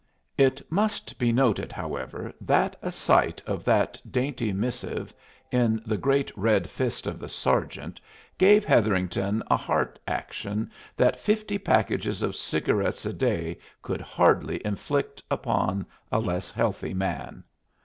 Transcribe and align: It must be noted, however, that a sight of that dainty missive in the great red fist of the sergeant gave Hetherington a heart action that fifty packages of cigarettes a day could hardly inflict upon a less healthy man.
It 0.35 0.63
must 0.71 1.19
be 1.19 1.31
noted, 1.31 1.71
however, 1.71 2.33
that 2.41 2.75
a 2.81 2.89
sight 2.89 3.43
of 3.45 3.63
that 3.65 4.01
dainty 4.09 4.51
missive 4.51 5.13
in 5.51 5.79
the 5.85 5.95
great 5.95 6.35
red 6.35 6.71
fist 6.71 7.05
of 7.05 7.19
the 7.19 7.29
sergeant 7.29 8.01
gave 8.39 8.65
Hetherington 8.65 9.43
a 9.51 9.57
heart 9.57 9.99
action 10.07 10.71
that 10.97 11.19
fifty 11.19 11.59
packages 11.59 12.23
of 12.23 12.35
cigarettes 12.35 13.05
a 13.05 13.13
day 13.13 13.59
could 13.83 14.01
hardly 14.01 14.59
inflict 14.65 15.21
upon 15.29 15.85
a 16.11 16.17
less 16.17 16.49
healthy 16.49 16.95
man. 16.95 17.43